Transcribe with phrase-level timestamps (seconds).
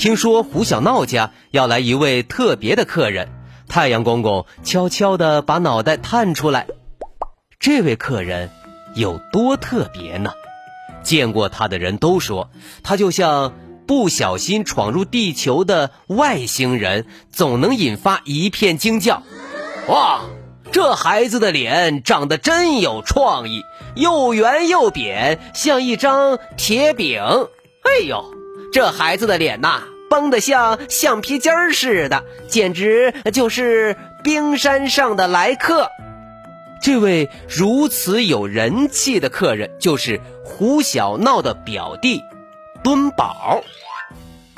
[0.00, 3.28] 听说胡小闹家要来一位特别的客人，
[3.68, 6.68] 太阳公公悄悄地把脑袋探出来。
[7.58, 8.48] 这位客人
[8.94, 10.32] 有多特别呢？
[11.02, 12.48] 见过他的人都说，
[12.82, 13.52] 他就像
[13.86, 19.22] 不小心闯入地球的外星人，总能引发一片惊叫。
[19.88, 20.22] 哇，
[20.72, 23.64] 这孩子的脸长得真有创意，
[23.96, 27.20] 又圆又扁，像一张铁饼。
[27.82, 28.39] 哎呦！
[28.72, 35.90] 这孩子的脸呐，绷得像橡皮筋儿似的，简直就是冰山上的来客。
[36.80, 42.22] 这位如此有人气的客人，就是胡小闹的表弟
[42.82, 43.62] 墩宝。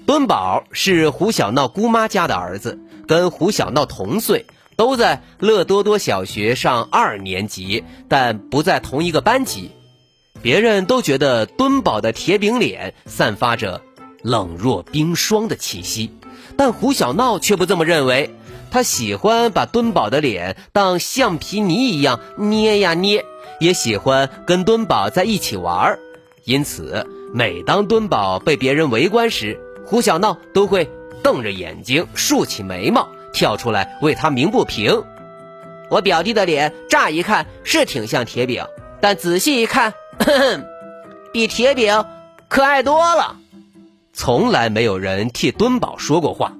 [0.05, 4.45] 墩宝是胡小闹姑妈家的儿子，跟胡小闹同岁，
[4.77, 9.71] 都在乐多多小学上二年级，但不在同一个班级。
[10.43, 13.81] 别人都觉得墩宝的铁饼脸散发着。
[14.23, 16.13] 冷若冰霜的气息，
[16.57, 18.35] 但胡小闹却不这么认为。
[18.71, 23.23] 他喜欢把敦宝的脸当橡皮泥一样捏呀捏，
[23.61, 25.99] 也喜欢跟敦宝在一起玩儿。
[26.45, 30.91] 因此，每当敦宝被别人围观时，胡小闹都会
[31.23, 35.05] 瞪着眼睛，竖起眉毛，跳出来为他鸣不平。
[35.91, 38.65] 我表弟的脸乍一看是挺像铁饼，
[39.03, 39.93] 但仔细一看，
[41.31, 42.07] 比铁饼
[42.49, 43.37] 可爱多了。
[44.13, 46.53] 从来没有人替敦宝说过话，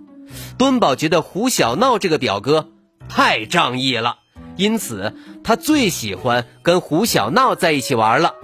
[0.59, 2.69] 敦宝觉得胡小闹这个表哥
[3.09, 4.17] 太仗义了，
[4.57, 5.15] 因此
[5.45, 8.35] 他最喜欢跟胡小闹在一起玩了。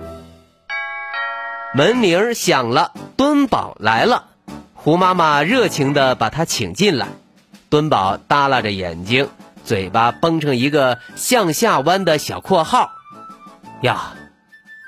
[1.74, 4.26] 门铃响了，敦宝来了，
[4.74, 7.08] 胡妈妈热情地把他请进来。
[7.70, 9.28] 敦宝耷拉着眼睛，
[9.64, 12.90] 嘴巴绷成一个向下弯的小括号。
[13.82, 14.14] 呀，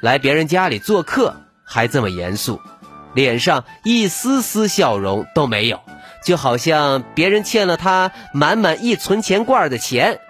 [0.01, 2.61] 来别人家里做客还这么严肃。
[3.15, 5.81] 脸上一丝丝笑容都没有，
[6.25, 10.21] 就好像别人欠了他满满一存钱罐的钱。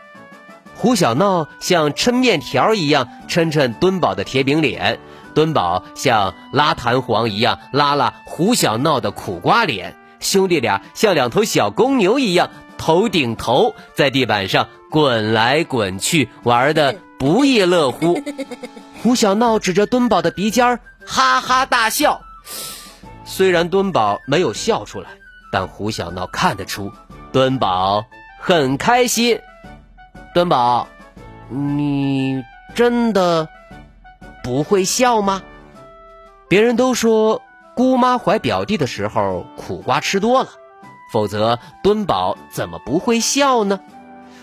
[0.75, 4.99] 胡小闹像抻面条一样抻抻敦宝的铁饼脸，
[5.35, 9.95] 敦宝像拉弹簧一样拉拉胡小闹的苦瓜脸。
[10.21, 18.19] 兄弟俩像两头小公牛一样头顶头在地板上滚来滚去，玩的不亦乐乎。
[19.03, 22.23] 胡小闹指着敦宝的鼻尖儿哈哈大笑。
[23.33, 25.11] 虽然敦宝没有笑出来，
[25.53, 26.91] 但胡小闹看得出，
[27.33, 28.05] 敦宝
[28.41, 29.41] 很开心。
[30.35, 30.89] 敦宝，
[31.49, 32.43] 你
[32.75, 33.49] 真的
[34.43, 35.41] 不会笑吗？
[36.49, 37.41] 别人都说
[37.77, 40.49] 姑妈怀表弟的时候苦瓜吃多了，
[41.13, 43.79] 否则敦宝怎么不会笑呢？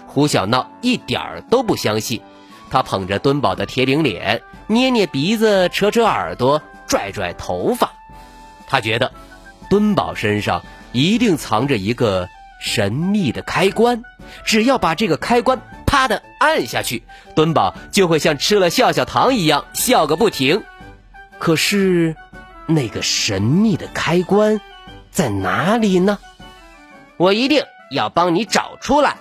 [0.08, 2.22] 胡小闹一点儿都不相信，
[2.72, 7.92] 他捧着敦宝的铁饼脸，捏捏鼻子，扯扯耳朵，拽拽头发。
[8.68, 9.12] 他觉得，
[9.70, 10.62] 敦宝身上
[10.92, 12.28] 一定藏着一个
[12.60, 14.04] 神秘的开关，
[14.44, 17.04] 只要把这个开关啪的按下去，
[17.36, 20.64] 敦宝就会像吃了笑笑糖一样笑个不停。
[21.40, 22.16] 可是，
[22.66, 24.60] 那个神秘的开关
[25.12, 26.20] 在哪里呢？
[27.18, 29.18] 我一定要帮你找出来。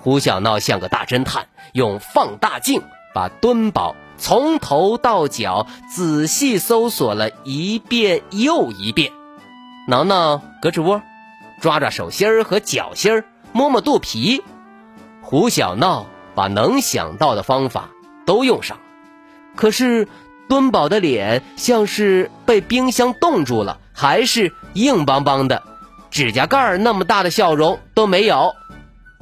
[0.00, 2.82] 胡小闹像个大侦探，用放大镜
[3.14, 3.94] 把敦宝。
[4.20, 9.10] 从头到脚仔细搜索了一遍又一遍，
[9.88, 11.00] 挠挠胳肢窝，
[11.60, 14.44] 抓抓手心儿和脚心儿，摸摸肚皮。
[15.22, 16.04] 胡小闹
[16.34, 17.88] 把能想到的方法
[18.26, 18.76] 都用上，
[19.56, 20.06] 可是
[20.50, 25.62] 敦宝的脸像是被冰箱冻住了，还是硬邦邦的，
[26.10, 28.54] 指甲盖那么大的笑容都没有。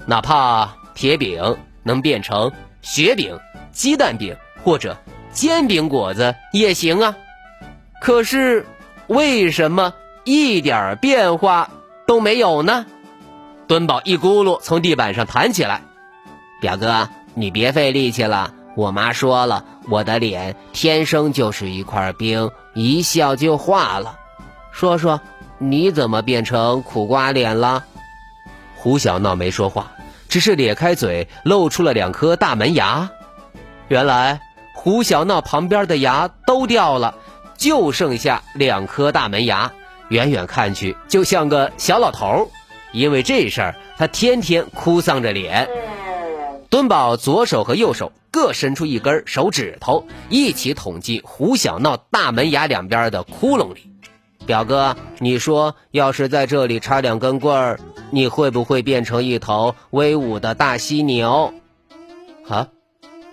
[0.07, 2.51] 哪怕铁饼能变成
[2.83, 3.39] 雪饼、
[3.71, 4.37] 鸡蛋饼。
[4.63, 4.97] 或者
[5.33, 7.17] 煎饼果子也行啊，
[8.01, 8.67] 可是
[9.07, 9.95] 为什么
[10.25, 11.71] 一点变化
[12.07, 12.87] 都没有呢？
[13.67, 15.83] 墩宝一咕噜从地板上弹起来，
[16.61, 18.53] 表哥，你别费力气了。
[18.77, 24.17] 我妈说了，我的脸天生就是一块冰，一笑就化了。
[24.73, 25.21] 说说
[25.59, 27.85] 你怎么变成苦瓜脸了？
[28.77, 29.93] 胡小闹没说话，
[30.29, 33.11] 只是咧开嘴，露出了两颗大门牙。
[33.89, 34.41] 原来。
[34.81, 37.17] 胡小闹旁边的牙都掉了，
[37.57, 39.73] 就剩下两颗大门牙，
[40.09, 42.47] 远远看去就像个小老头儿。
[42.93, 45.69] 因为这事儿，他天天哭丧着脸。
[46.71, 53.91] 敦宝左手和右手各伸出一根手指头，一起捅进胡小闹大门牙两边的窟窿里。
[54.47, 57.81] 表哥，你说要是在这里插两根棍儿，
[58.13, 61.53] 你会不会变成一头威武的大犀牛？
[62.49, 62.69] 啊，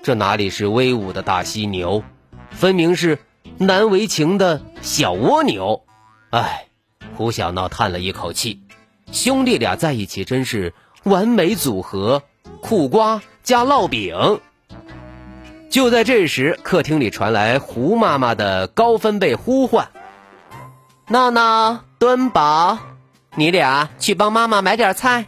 [0.05, 2.03] 这哪里是威武的大犀牛，
[2.51, 3.17] 分明是
[3.57, 5.83] 难为情的小蜗牛。
[6.29, 6.67] 唉，
[7.17, 8.61] 胡小闹叹了一口气。
[9.11, 10.75] 兄弟俩在一起真是
[11.05, 12.21] 完美组合，
[12.61, 14.39] 苦瓜加烙饼。
[15.71, 19.89] 就在这时，客厅里传来胡妈妈的高分贝呼唤
[21.09, 22.77] ：“闹闹、敦宝，
[23.33, 25.25] 你俩去帮妈妈买点菜。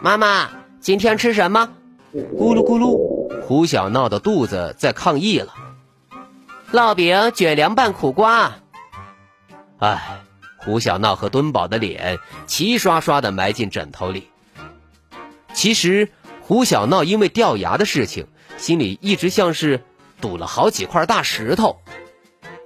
[0.00, 0.48] 妈妈，
[0.80, 1.68] 今天吃什么？”
[2.34, 3.13] 咕噜咕噜，
[3.46, 5.54] 胡小闹的肚子在抗议了。
[6.72, 8.54] 烙饼卷凉拌苦瓜。
[9.78, 10.20] 唉。
[10.56, 14.30] 胡小闹和敦宝的脸齐刷刷的埋进枕头里。
[15.52, 16.08] 其实，
[16.40, 19.84] 胡小闹因为掉牙的事情，心里一直像是
[20.22, 21.82] 堵了好几块大石头。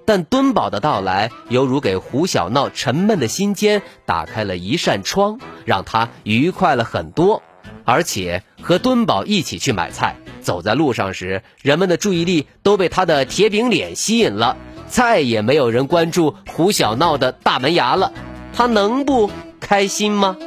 [0.05, 7.43] 但敦宝的到来，犹如给胡小闹沉闷的心间打开了一扇窗，让他愉快了很多。
[7.85, 10.15] 而且，和敦宝一起去买菜，
[10.49, 14.57] 走在路上时，人们的注意力都被他的铁饼脸吸引了。
[14.87, 18.15] 再也没有人关注胡小闹的大门牙了，
[18.55, 19.31] 他能不
[19.61, 20.39] 开心吗？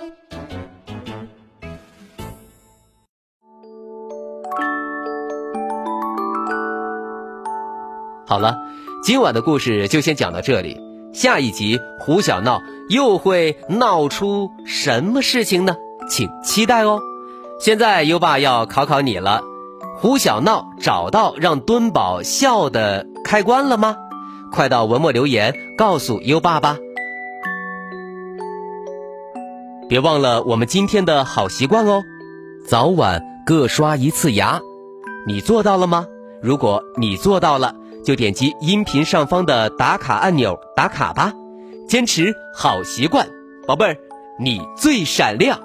[8.25, 8.57] 好了，
[9.03, 10.81] 今晚的故事就先讲到这里，
[11.13, 15.75] 下一集胡小闹又会闹出什么事情呢？
[16.09, 16.99] 请期待哦。
[17.59, 19.43] 现在优爸要考考你了，
[20.01, 23.97] 胡小闹找到让敦宝笑的开关了吗？
[24.51, 26.79] 快到文末留言告诉优爸吧！
[29.87, 32.01] 别忘了我们今天的好习惯哦，
[32.67, 34.59] 早晚各刷一次牙，
[35.27, 36.07] 你做到了吗？
[36.41, 41.31] 如果你做到了，就点击音频上方的打卡按钮打卡吧。
[41.87, 43.27] 坚持好习惯，
[43.67, 43.97] 宝贝儿，
[44.39, 45.59] 你最闪亮。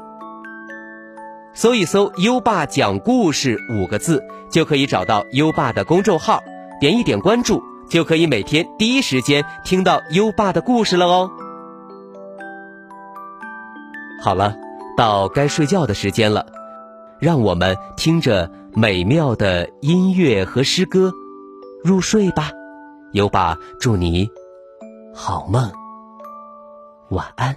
[1.57, 6.45] 搜一搜“优爸讲故事”五个字，就可以找到优爸的公众号，
[6.79, 7.63] 点一点关注。
[7.89, 11.31] 就可以每天第一时间听到优爸的故事了哦。
[14.21, 14.55] 好了，
[14.99, 16.45] 到该睡觉的时间了，
[17.21, 21.11] 让我们听着美妙的音乐和诗歌
[21.83, 22.51] 入睡吧。
[23.13, 24.29] 优爸祝你
[25.15, 25.73] 好梦，
[27.09, 27.57] 晚安。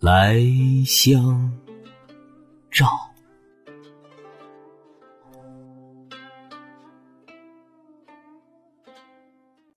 [0.00, 0.40] 来
[0.86, 1.52] 相
[2.70, 3.09] 照。